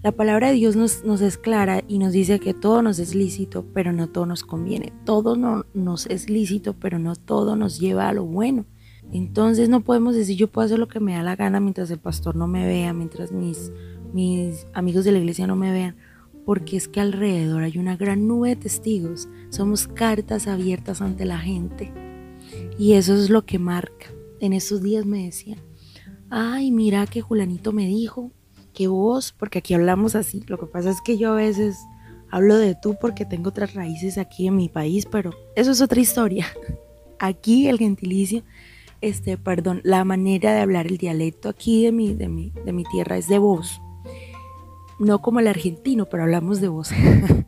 La 0.02 0.12
palabra 0.12 0.48
de 0.48 0.54
Dios 0.54 0.76
nos, 0.76 1.04
nos, 1.04 1.20
es 1.20 1.38
clara 1.38 1.82
y 1.88 1.98
nos 1.98 2.12
dice 2.12 2.38
que 2.38 2.54
todo 2.54 2.82
nos 2.82 3.00
es 3.00 3.16
lícito, 3.16 3.64
pero 3.74 3.92
no 3.92 4.08
todo 4.08 4.26
nos 4.26 4.44
conviene. 4.44 4.92
Todo 5.04 5.36
no, 5.36 5.66
nos 5.74 6.06
es 6.06 6.30
lícito, 6.30 6.74
pero 6.74 7.00
no 7.00 7.16
todo 7.16 7.56
nos 7.56 7.80
lleva 7.80 8.08
a 8.08 8.12
lo 8.12 8.24
bueno. 8.24 8.64
Entonces 9.12 9.68
no 9.68 9.80
podemos 9.80 10.14
decir 10.14 10.36
yo 10.36 10.48
puedo 10.48 10.66
hacer 10.66 10.78
lo 10.78 10.88
que 10.88 11.00
me 11.00 11.14
da 11.14 11.22
la 11.22 11.34
gana 11.34 11.60
mientras 11.60 11.90
el 11.90 11.98
pastor 11.98 12.36
no 12.36 12.46
me 12.46 12.66
vea, 12.66 12.92
mientras 12.92 13.32
mis, 13.32 13.72
mis 14.12 14.66
amigos 14.72 15.04
de 15.04 15.12
la 15.12 15.18
iglesia 15.18 15.46
no 15.46 15.56
me 15.56 15.72
vean, 15.72 15.96
porque 16.48 16.78
es 16.78 16.88
que 16.88 17.02
alrededor 17.02 17.62
hay 17.62 17.76
una 17.76 17.98
gran 17.98 18.26
nube 18.26 18.48
de 18.48 18.56
testigos. 18.56 19.28
Somos 19.50 19.86
cartas 19.86 20.46
abiertas 20.46 21.02
ante 21.02 21.26
la 21.26 21.36
gente. 21.36 21.92
Y 22.78 22.94
eso 22.94 23.14
es 23.14 23.28
lo 23.28 23.44
que 23.44 23.58
marca. 23.58 24.06
En 24.40 24.54
esos 24.54 24.82
días 24.82 25.04
me 25.04 25.24
decían, 25.24 25.60
ay, 26.30 26.70
mira 26.70 27.04
que 27.04 27.20
Julanito 27.20 27.72
me 27.72 27.84
dijo 27.86 28.32
que 28.72 28.88
vos, 28.88 29.34
porque 29.38 29.58
aquí 29.58 29.74
hablamos 29.74 30.14
así. 30.14 30.42
Lo 30.46 30.58
que 30.58 30.64
pasa 30.64 30.88
es 30.88 31.02
que 31.02 31.18
yo 31.18 31.32
a 31.32 31.34
veces 31.34 31.76
hablo 32.30 32.56
de 32.56 32.74
tú 32.74 32.96
porque 32.98 33.26
tengo 33.26 33.50
otras 33.50 33.74
raíces 33.74 34.16
aquí 34.16 34.46
en 34.46 34.56
mi 34.56 34.70
país, 34.70 35.04
pero 35.04 35.32
eso 35.54 35.70
es 35.70 35.82
otra 35.82 36.00
historia. 36.00 36.46
Aquí 37.18 37.68
el 37.68 37.76
gentilicio, 37.76 38.42
este, 39.02 39.36
perdón, 39.36 39.82
la 39.84 40.02
manera 40.04 40.54
de 40.54 40.60
hablar, 40.60 40.86
el 40.86 40.96
dialecto 40.96 41.50
aquí 41.50 41.84
de 41.84 41.92
mi, 41.92 42.14
de 42.14 42.28
mi, 42.28 42.52
de 42.64 42.72
mi 42.72 42.84
tierra 42.84 43.18
es 43.18 43.28
de 43.28 43.38
vos. 43.38 43.82
No 44.98 45.20
como 45.20 45.40
el 45.40 45.46
argentino, 45.46 46.06
pero 46.06 46.24
hablamos 46.24 46.60
de 46.60 46.68
voz. 46.68 46.90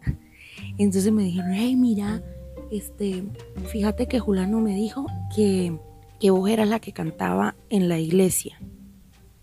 Entonces 0.78 1.12
me 1.12 1.24
dijeron, 1.24 1.52
hey, 1.52 1.76
mira, 1.76 2.22
este, 2.70 3.24
fíjate 3.66 4.06
que 4.06 4.20
Julano 4.20 4.60
me 4.60 4.74
dijo 4.74 5.06
que, 5.34 5.78
que 6.18 6.30
vos 6.30 6.48
eras 6.48 6.68
la 6.68 6.80
que 6.80 6.92
cantaba 6.92 7.56
en 7.68 7.88
la 7.88 7.98
iglesia, 7.98 8.60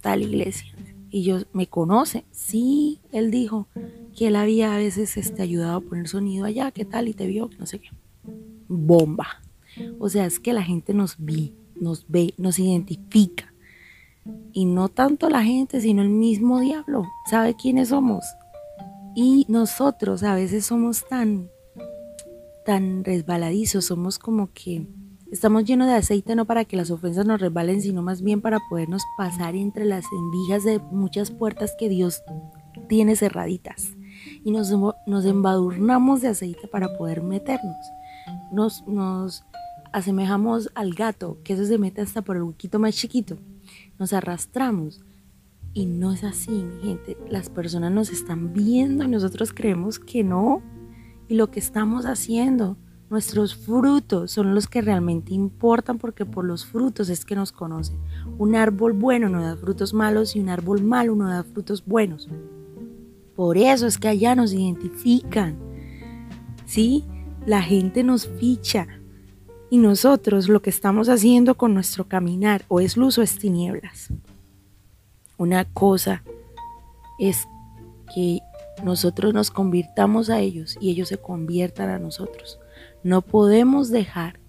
tal 0.02 0.24
iglesia. 0.24 0.74
Y 1.10 1.24
yo, 1.24 1.40
¿me 1.54 1.68
conoce? 1.68 2.26
Sí, 2.32 3.00
él 3.12 3.32
dijo 3.32 3.68
que 4.16 4.28
él 4.28 4.36
había 4.36 4.74
a 4.74 4.78
veces 4.78 5.16
este, 5.18 5.42
ayudado 5.42 5.78
a 5.78 5.82
poner 5.82 6.08
sonido 6.08 6.46
allá, 6.46 6.72
¿qué 6.72 6.86
tal? 6.86 7.08
Y 7.08 7.14
te 7.14 7.28
vio, 7.28 7.50
no 7.60 7.66
sé 7.66 7.80
qué. 7.80 7.90
Bomba. 8.68 9.42
O 10.00 10.10
sea, 10.10 10.26
es 10.26 10.40
que 10.40 10.54
la 10.54 10.64
gente 10.64 10.94
nos 10.94 11.18
vi, 11.20 11.54
nos 11.80 12.06
ve, 12.08 12.34
nos 12.38 12.60
identifica. 12.60 13.54
Y 14.53 14.65
no 14.65 14.89
tanto 14.89 15.29
la 15.29 15.43
gente, 15.43 15.81
sino 15.81 16.01
el 16.01 16.10
mismo 16.10 16.60
diablo. 16.60 17.05
Sabe 17.29 17.55
quiénes 17.55 17.89
somos. 17.89 18.24
Y 19.15 19.46
nosotros 19.48 20.24
a 20.24 20.36
veces 20.36 20.65
somos 20.65 21.07
tan, 21.07 21.50
tan 22.65 23.03
resbaladizos, 23.03 23.86
somos 23.86 24.19
como 24.19 24.51
que 24.53 24.88
estamos 25.31 25.65
llenos 25.65 25.88
de 25.88 25.96
aceite 25.96 26.36
no 26.36 26.46
para 26.46 26.65
que 26.65 26.77
las 26.77 26.91
ofensas 26.91 27.25
nos 27.25 27.41
resbalen, 27.41 27.81
sino 27.81 28.01
más 28.01 28.22
bien 28.22 28.41
para 28.41 28.60
podernos 28.69 29.03
pasar 29.17 29.55
entre 29.55 29.86
las 29.86 30.05
endijas 30.12 30.63
de 30.63 30.79
muchas 30.91 31.31
puertas 31.31 31.74
que 31.77 31.89
Dios 31.89 32.22
tiene 32.88 33.15
cerraditas. 33.15 33.96
Y 34.43 34.51
nos, 34.51 34.72
nos 35.05 35.25
embadurnamos 35.25 36.22
de 36.22 36.29
aceite 36.29 36.67
para 36.67 36.98
poder 36.98 37.22
meternos. 37.22 37.75
Nos, 38.51 38.86
nos 38.88 39.46
asemejamos 39.91 40.69
al 40.75 40.93
gato, 40.93 41.39
que 41.43 41.53
eso 41.53 41.65
se 41.65 41.77
mete 41.77 42.01
hasta 42.01 42.22
por 42.22 42.38
el 42.38 42.43
huequito 42.43 42.79
más 42.79 42.96
chiquito. 42.96 43.38
Nos 44.00 44.13
arrastramos. 44.13 45.01
Y 45.74 45.86
no 45.86 46.12
es 46.12 46.24
así, 46.24 46.51
mi 46.51 46.82
gente. 46.82 47.18
Las 47.30 47.50
personas 47.50 47.92
nos 47.92 48.10
están 48.10 48.54
viendo 48.54 49.04
y 49.04 49.08
nosotros 49.08 49.54
creemos 49.54 50.00
que 50.00 50.24
no. 50.24 50.62
Y 51.27 51.36
lo 51.36 51.51
que 51.51 51.60
estamos 51.60 52.06
haciendo, 52.06 52.77
nuestros 53.10 53.56
frutos 53.56 54.32
son 54.32 54.56
los 54.56 54.68
que 54.68 54.82
realmente 54.82 55.34
importan 55.34 55.98
porque 55.98 56.25
por 56.25 56.46
los 56.46 56.66
frutos 56.66 57.10
es 57.10 57.25
que 57.25 57.36
nos 57.36 57.51
conocen. 57.51 58.00
Un 58.38 58.56
árbol 58.56 58.94
bueno 58.94 59.30
no 59.30 59.42
da 59.42 59.56
frutos 59.56 59.94
malos 59.94 60.36
y 60.36 60.39
un 60.39 60.50
árbol 60.50 60.82
malo 60.82 61.16
no 61.16 61.27
da 61.27 61.44
frutos 61.44 61.86
buenos. 61.86 62.27
Por 63.36 63.58
eso 63.58 63.86
es 63.86 63.98
que 63.98 64.08
allá 64.08 64.36
nos 64.36 64.54
identifican. 64.54 65.58
¿Sí? 66.66 67.06
La 67.46 67.62
gente 67.62 68.04
nos 68.04 68.27
ficha. 68.27 68.88
Y 69.70 69.78
nosotros 69.80 70.48
lo 70.48 70.62
que 70.62 70.70
estamos 70.70 71.10
haciendo 71.10 71.56
con 71.56 71.74
nuestro 71.74 72.08
caminar 72.08 72.64
o 72.70 72.80
es 72.80 72.96
luz 72.96 73.18
o 73.18 73.22
es 73.22 73.38
tinieblas. 73.38 74.10
Una 75.38 75.66
cosa 75.66 76.24
es 77.20 77.48
que 78.14 78.40
nosotros 78.84 79.34
nos 79.34 79.52
convirtamos 79.52 80.30
a 80.30 80.40
ellos 80.40 80.78
y 80.80 80.90
ellos 80.92 81.10
se 81.10 81.18
conviertan 81.18 81.90
a 81.90 82.00
nosotros. 82.00 82.60
No 83.04 83.22
podemos 83.22 83.90
dejar 83.90 84.40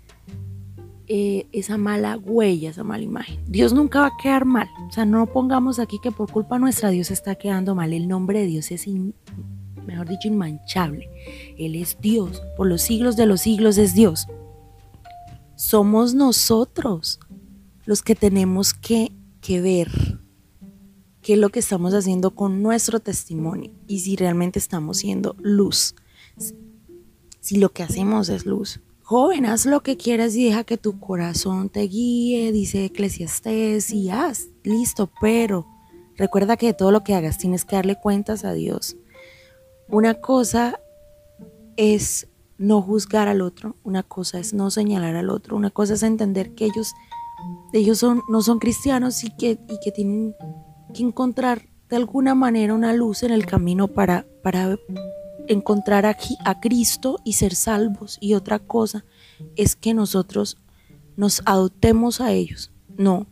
eh, 1.09 1.47
esa 1.53 1.79
mala 1.79 2.17
huella, 2.17 2.71
esa 2.71 2.85
mala 2.85 3.03
imagen. 3.03 3.41
Dios 3.47 3.73
nunca 3.73 4.01
va 4.03 4.07
a 4.09 4.17
quedar 4.23 4.45
mal. 4.45 4.69
O 4.89 4.93
sea, 4.93 5.05
no 5.05 5.27
pongamos 5.27 5.81
aquí 5.81 5.99
que 6.01 6.13
por 6.13 6.31
culpa 6.31 6.59
nuestra 6.59 6.91
Dios 6.91 7.11
está 7.11 7.35
quedando 7.35 7.75
mal. 7.75 7.93
El 7.93 8.07
nombre 8.07 8.41
de 8.41 8.47
Dios 8.47 8.71
es, 8.71 8.87
mejor 9.87 10.09
dicho, 10.09 10.29
inmanchable. 10.29 11.09
Él 11.59 11.75
es 11.75 11.99
Dios. 12.01 12.43
Por 12.57 12.69
los 12.69 12.83
siglos 12.83 13.17
de 13.17 13.27
los 13.27 13.41
siglos 13.41 13.79
es 13.79 13.95
Dios 13.95 14.29
somos 15.59 16.15
nosotros 16.15 17.19
los 17.85 18.03
que 18.03 18.15
tenemos 18.15 18.73
que, 18.73 19.11
ver 19.61 19.91
qué 21.21 21.33
es 21.33 21.39
lo 21.39 21.49
que 21.49 21.59
estamos 21.59 21.95
haciendo 21.95 22.35
con 22.35 22.63
nuestro 22.63 23.01
testimonio 23.01 23.73
y 23.89 24.01
si 24.01 24.15
realmente 24.15 24.59
estamos 24.59 24.99
siendo 24.99 25.35
luz. 25.41 25.97
Si 27.41 27.57
lo 27.57 27.71
que 27.71 27.83
hacemos 27.83 28.29
es 28.29 28.47
luz. 28.47 28.81
Joven, 29.03 29.47
haz 29.47 29.67
lo 29.67 29.83
que 29.83 29.97
quieras 29.97 30.37
y 30.37 30.45
deja 30.45 30.63
que 30.63 30.77
tu 30.77 31.01
corazón 31.01 31.71
te 31.71 31.81
guíe, 31.81 32.53
dice 32.53 32.85
Eclesiastés, 32.85 33.91
y 33.91 34.11
haz, 34.11 34.49
listo, 34.63 35.11
pero 35.21 35.67
recuerda 36.17 36.57
que 36.57 36.67
de 36.67 36.75
todo 36.75 36.93
lo 36.93 37.03
que 37.03 37.15
hagas 37.15 37.39
tienes 37.39 37.65
que 37.65 37.75
darle 37.75 37.97
cuentas 37.97 38.45
a 38.45 38.53
Dios. 38.53 38.97
Una 39.89 40.15
cosa 40.21 40.79
es 41.77 42.29
no 42.59 42.83
juzgar 42.83 43.29
al 43.29 43.41
otro, 43.41 43.77
una 43.85 44.03
cosa 44.03 44.39
es 44.41 44.53
no 44.53 44.71
señalar 44.71 45.17
al 45.17 45.31
otro, 45.31 45.57
una 45.57 45.71
cosa 45.71 45.95
es 45.95 46.03
entender 46.03 46.55
que 46.55 46.65
ellos, 46.65 46.93
ellos 47.73 47.99
son, 47.99 48.23
no 48.29 48.43
son 48.43 48.59
cristianos 48.59 49.23
y 49.25 49.31
que, 49.31 49.59
y 49.69 49.79
que 49.83 49.93
tienen 49.93 50.35
que 50.93 51.03
encontrar 51.03 51.69
de 51.89 51.97
alguna 51.97 52.35
manera 52.35 52.75
una 52.75 52.93
luz 52.93 53.23
en 53.23 53.33
el 53.33 53.47
camino 53.47 53.89
para, 53.89 54.27
para 54.43 54.77
encontrar 55.47 56.07
aquí 56.07 56.37
a 56.45 56.61
Cristo 56.61 57.19
y 57.25 57.35
ser 57.35 57.55
salvos. 57.55 58.19
Y 58.21 58.35
otra 58.35 58.59
cosa 58.59 59.05
es 59.57 59.75
que 59.75 59.95
nosotros 59.95 60.59
nos 61.17 61.43
adoptemos 61.47 62.21
a 62.21 62.33
ellos. 62.33 62.73
No, 62.97 63.27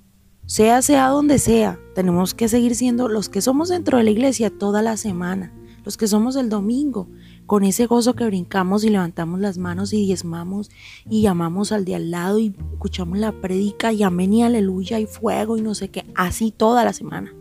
sea 0.47 0.81
sea 0.81 1.09
donde 1.09 1.39
sea, 1.39 1.79
tenemos 1.95 2.35
que 2.35 2.49
seguir 2.49 2.75
siendo 2.75 3.09
los 3.09 3.29
que 3.29 3.43
somos 3.43 3.69
dentro 3.69 3.99
de 3.99 4.05
la 4.05 4.11
iglesia 4.11 4.51
toda 4.51 4.81
la 4.81 4.97
semana, 4.97 5.53
los 5.85 5.97
que 5.97 6.07
somos 6.07 6.37
el 6.37 6.49
domingo, 6.49 7.09
con 7.47 7.63
ese 7.63 7.87
gozo 7.87 8.15
que 8.15 8.27
brincamos 8.27 8.85
y 8.85 8.91
levantamos 8.91 9.41
las 9.41 9.57
manos 9.57 9.93
y 9.93 10.05
diezmamos 10.05 10.71
y 11.09 11.23
llamamos 11.23 11.73
al 11.73 11.85
de 11.85 11.95
al 11.95 12.11
lado 12.11 12.39
y 12.39 12.55
escuchamos 12.73 13.19
la 13.19 13.33
prédica 13.33 13.93
y 13.93 14.03
amén 14.03 14.35
y 14.35 14.43
aleluya 14.43 14.99
y 14.99 15.07
fuego 15.07 15.57
y 15.57 15.63
no 15.63 15.75
sé 15.75 15.89
qué, 15.89 16.05
así 16.15 16.51
toda 16.51 16.85
la 16.85 16.93
semana. 16.93 17.33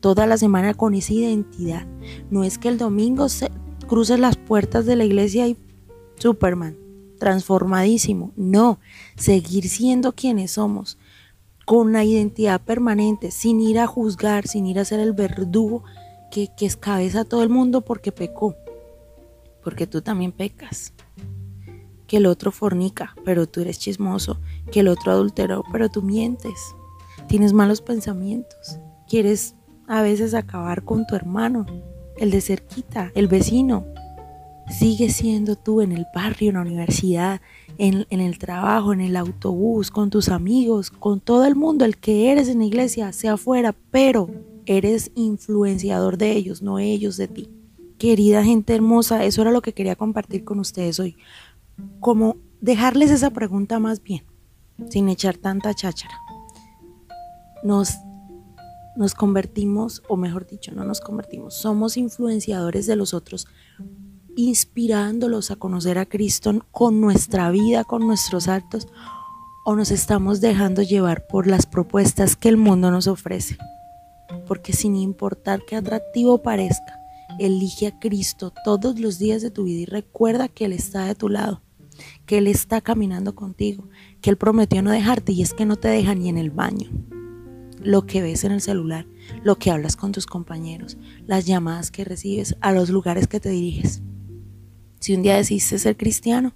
Toda 0.00 0.26
la 0.26 0.36
semana 0.36 0.74
con 0.74 0.94
esa 0.94 1.14
identidad. 1.14 1.86
No 2.30 2.44
es 2.44 2.58
que 2.58 2.68
el 2.68 2.78
domingo 2.78 3.28
se 3.28 3.50
cruces 3.86 4.18
las 4.18 4.36
puertas 4.36 4.84
de 4.86 4.96
la 4.96 5.04
iglesia 5.04 5.46
y 5.48 5.56
Superman, 6.16 6.76
transformadísimo. 7.18 8.32
No, 8.36 8.78
seguir 9.16 9.68
siendo 9.68 10.12
quienes 10.12 10.52
somos, 10.52 10.98
con 11.64 11.88
una 11.88 12.04
identidad 12.04 12.60
permanente, 12.60 13.30
sin 13.30 13.60
ir 13.60 13.78
a 13.78 13.86
juzgar, 13.86 14.46
sin 14.46 14.66
ir 14.66 14.78
a 14.78 14.84
ser 14.84 15.00
el 15.00 15.12
verdugo 15.12 15.82
que, 16.30 16.48
que 16.56 16.66
escabeza 16.66 17.20
a 17.20 17.24
todo 17.24 17.42
el 17.42 17.48
mundo 17.48 17.80
porque 17.82 18.12
pecó 18.12 18.54
porque 19.66 19.88
tú 19.88 20.00
también 20.00 20.30
pecas. 20.30 20.92
Que 22.06 22.18
el 22.18 22.26
otro 22.26 22.52
fornica, 22.52 23.16
pero 23.24 23.48
tú 23.48 23.62
eres 23.62 23.80
chismoso. 23.80 24.38
Que 24.70 24.78
el 24.78 24.86
otro 24.86 25.10
adulteró, 25.10 25.64
pero 25.72 25.88
tú 25.88 26.02
mientes. 26.02 26.54
Tienes 27.26 27.52
malos 27.52 27.80
pensamientos. 27.80 28.78
Quieres 29.08 29.56
a 29.88 30.02
veces 30.02 30.34
acabar 30.34 30.84
con 30.84 31.04
tu 31.04 31.16
hermano, 31.16 31.66
el 32.16 32.30
de 32.30 32.40
cerquita, 32.42 33.10
el 33.16 33.26
vecino. 33.26 33.84
Sigue 34.70 35.10
siendo 35.10 35.56
tú 35.56 35.80
en 35.80 35.90
el 35.90 36.06
barrio, 36.14 36.50
en 36.50 36.54
la 36.54 36.60
universidad, 36.60 37.40
en, 37.76 38.06
en, 38.10 38.20
el 38.20 38.38
trabajo, 38.38 38.92
en 38.92 39.00
el 39.00 39.16
autobús, 39.16 39.90
con 39.90 40.10
tus 40.10 40.28
amigos, 40.28 40.90
con 40.90 41.18
todo 41.18 41.44
el 41.44 41.56
mundo, 41.56 41.84
el 41.84 41.96
que 41.96 42.30
eres 42.30 42.48
en 42.48 42.60
la 42.60 42.66
iglesia, 42.66 43.12
sea 43.12 43.32
afuera, 43.32 43.74
pero 43.90 44.30
eres 44.64 45.10
influenciador 45.16 46.18
de 46.18 46.30
ellos, 46.36 46.62
no 46.62 46.78
ellos 46.78 47.16
de 47.16 47.26
ti. 47.26 47.50
Querida 47.98 48.44
gente 48.44 48.74
hermosa, 48.74 49.24
eso 49.24 49.42
era 49.42 49.50
lo 49.50 49.62
que 49.62 49.72
quería 49.72 49.96
compartir 49.96 50.44
con 50.44 50.58
ustedes 50.60 51.00
hoy. 51.00 51.16
Como 52.00 52.36
dejarles 52.60 53.10
esa 53.10 53.30
pregunta 53.30 53.78
más 53.78 54.02
bien, 54.02 54.24
sin 54.90 55.08
echar 55.08 55.36
tanta 55.36 55.74
cháchara. 55.74 56.14
Nos, 57.62 57.94
nos 58.96 59.14
convertimos, 59.14 60.02
o 60.08 60.16
mejor 60.16 60.46
dicho, 60.46 60.72
no 60.72 60.84
nos 60.84 61.00
convertimos, 61.00 61.54
somos 61.54 61.96
influenciadores 61.96 62.86
de 62.86 62.96
los 62.96 63.14
otros, 63.14 63.46
inspirándolos 64.36 65.50
a 65.50 65.56
conocer 65.56 65.98
a 65.98 66.06
Cristo 66.06 66.52
con 66.70 67.00
nuestra 67.00 67.50
vida, 67.50 67.84
con 67.84 68.06
nuestros 68.06 68.48
actos, 68.48 68.86
o 69.64 69.74
nos 69.74 69.90
estamos 69.90 70.40
dejando 70.40 70.82
llevar 70.82 71.26
por 71.26 71.46
las 71.46 71.66
propuestas 71.66 72.36
que 72.36 72.48
el 72.48 72.56
mundo 72.56 72.90
nos 72.90 73.08
ofrece. 73.08 73.56
Porque 74.46 74.72
sin 74.72 74.94
importar 74.94 75.62
qué 75.66 75.74
atractivo 75.74 76.38
parezca, 76.38 77.00
Elige 77.38 77.86
a 77.88 77.98
Cristo 77.98 78.52
todos 78.64 78.98
los 78.98 79.18
días 79.18 79.42
de 79.42 79.50
tu 79.50 79.64
vida 79.64 79.80
y 79.80 79.84
recuerda 79.86 80.48
que 80.48 80.64
Él 80.64 80.72
está 80.72 81.04
de 81.04 81.14
tu 81.14 81.28
lado, 81.28 81.62
que 82.24 82.38
Él 82.38 82.46
está 82.46 82.80
caminando 82.80 83.34
contigo, 83.34 83.88
que 84.20 84.30
Él 84.30 84.36
prometió 84.36 84.82
no 84.82 84.90
dejarte 84.90 85.32
y 85.32 85.42
es 85.42 85.52
que 85.52 85.66
no 85.66 85.76
te 85.76 85.88
deja 85.88 86.14
ni 86.14 86.28
en 86.28 86.38
el 86.38 86.50
baño. 86.50 86.90
Lo 87.82 88.06
que 88.06 88.22
ves 88.22 88.44
en 88.44 88.52
el 88.52 88.60
celular, 88.60 89.06
lo 89.42 89.56
que 89.56 89.70
hablas 89.70 89.96
con 89.96 90.12
tus 90.12 90.26
compañeros, 90.26 90.96
las 91.26 91.44
llamadas 91.44 91.90
que 91.90 92.04
recibes, 92.04 92.56
a 92.60 92.72
los 92.72 92.90
lugares 92.90 93.28
que 93.28 93.38
te 93.38 93.50
diriges. 93.50 94.02
Si 94.98 95.14
un 95.14 95.22
día 95.22 95.36
decidiste 95.36 95.78
ser 95.78 95.96
cristiano, 95.96 96.54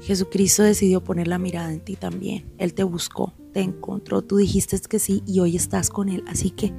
Jesucristo 0.00 0.62
decidió 0.62 1.04
poner 1.04 1.28
la 1.28 1.38
mirada 1.38 1.72
en 1.72 1.80
ti 1.80 1.96
también. 1.96 2.50
Él 2.58 2.72
te 2.74 2.84
buscó, 2.84 3.34
te 3.52 3.60
encontró, 3.60 4.22
tú 4.22 4.36
dijiste 4.36 4.78
que 4.88 4.98
sí 4.98 5.22
y 5.26 5.40
hoy 5.40 5.56
estás 5.56 5.90
con 5.90 6.08
Él. 6.08 6.24
Así 6.26 6.50
que 6.50 6.72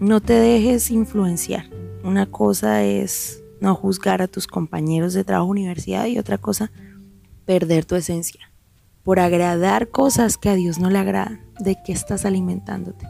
no 0.00 0.20
te 0.20 0.34
dejes 0.34 0.90
influenciar. 0.90 1.66
Una 2.04 2.26
cosa 2.26 2.82
es 2.82 3.42
no 3.60 3.74
juzgar 3.74 4.22
a 4.22 4.28
tus 4.28 4.46
compañeros 4.46 5.14
de 5.14 5.24
trabajo 5.24 5.50
universidad 5.50 6.06
y 6.06 6.18
otra 6.18 6.38
cosa 6.38 6.70
perder 7.44 7.84
tu 7.84 7.94
esencia 7.94 8.52
por 9.04 9.18
agradar 9.18 9.90
cosas 9.90 10.38
que 10.38 10.48
a 10.48 10.54
Dios 10.54 10.78
no 10.78 10.90
le 10.90 10.98
agradan. 10.98 11.40
¿De 11.58 11.76
qué 11.84 11.92
estás 11.92 12.24
alimentándote? 12.24 13.06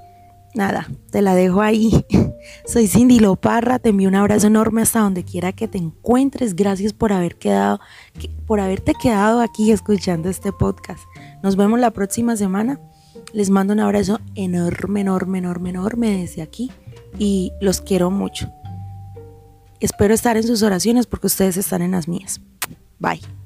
nada, 0.55 0.89
te 1.11 1.23
la 1.23 1.35
dejo 1.35 1.61
ahí. 1.61 2.05
Soy 2.67 2.87
Cindy 2.87 3.19
Loparra, 3.19 3.79
te 3.79 3.91
envío 3.91 4.09
un 4.09 4.15
abrazo 4.15 4.47
enorme 4.47 4.83
hasta 4.83 5.01
donde 5.01 5.25
quiera 5.25 5.53
que 5.53 5.69
te 5.69 5.79
encuentres. 5.79 6.55
Gracias 6.55 6.93
por 6.93 7.13
haber 7.13 7.37
quedado, 7.37 7.81
por 8.47 8.61
haberte 8.61 8.95
quedado 8.95 9.41
aquí 9.41 9.73
escuchando 9.73 10.29
este 10.29 10.53
podcast. 10.53 11.03
Nos 11.43 11.57
vemos 11.57 11.81
la 11.81 11.91
próxima 11.91 12.37
semana. 12.37 12.81
Les 13.33 13.51
mando 13.51 13.73
un 13.73 13.81
abrazo 13.81 14.21
enorme, 14.35 15.01
enorme, 15.01 15.39
enorme, 15.39 15.71
enorme 15.71 16.19
desde 16.19 16.43
aquí 16.43 16.71
y 17.19 17.53
los 17.61 17.81
quiero 17.81 18.11
mucho. 18.11 18.51
Espero 19.81 20.15
estar 20.15 20.37
en 20.37 20.45
sus 20.45 20.63
oraciones 20.63 21.07
porque 21.07 21.27
ustedes 21.27 21.57
están 21.57 21.83
en 21.83 21.93
las 21.93 22.09
mías. 22.09 22.41
Bye. 22.99 23.42